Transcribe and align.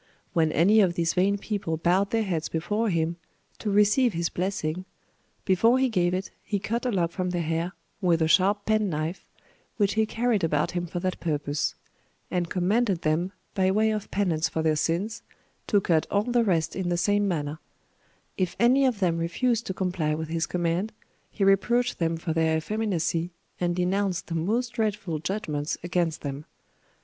When 0.33 0.51
any 0.51 0.79
of 0.81 0.95
these 0.95 1.13
vain 1.13 1.37
people 1.37 1.77
bowed 1.77 2.09
their 2.09 2.23
heads 2.23 2.49
before 2.49 2.89
him, 2.89 3.17
to 3.59 3.69
receive 3.69 4.13
his 4.13 4.29
blessing, 4.29 4.85
before 5.45 5.77
he 5.77 5.89
gave 5.89 6.15
it 6.15 6.31
he 6.43 6.57
cut 6.57 6.87
a 6.87 6.91
lock 6.91 7.11
from 7.11 7.29
their 7.29 7.43
hair, 7.43 7.73
with 8.01 8.19
a 8.23 8.27
sharp 8.27 8.65
penknife, 8.65 9.23
which 9.77 9.93
he 9.93 10.07
carried 10.07 10.43
about 10.43 10.71
him 10.71 10.87
for 10.87 10.99
that 11.01 11.19
purpose; 11.19 11.75
and 12.31 12.49
commanded 12.49 13.03
them, 13.03 13.31
by 13.53 13.69
way 13.69 13.91
of 13.91 14.09
penance 14.09 14.49
for 14.49 14.63
their 14.63 14.75
sins, 14.75 15.21
to 15.67 15.79
cut 15.79 16.07
all 16.09 16.23
the 16.23 16.43
rest 16.43 16.75
in 16.75 16.89
the 16.89 16.97
same 16.97 17.27
manner: 17.27 17.59
if 18.37 18.55
any 18.59 18.87
of 18.87 19.01
them 19.01 19.19
refused 19.19 19.67
to 19.67 19.73
comply 19.75 20.15
with 20.15 20.29
his 20.29 20.47
command 20.47 20.93
he 21.29 21.43
reproached 21.43 21.99
them 21.99 22.17
for 22.17 22.33
their 22.33 22.57
effeminacy, 22.57 23.29
and 23.59 23.75
denounced 23.75 24.25
the 24.25 24.33
most 24.33 24.69
dreadful 24.69 25.19
judgments 25.19 25.77
against 25.83 26.21
them. 26.21 26.45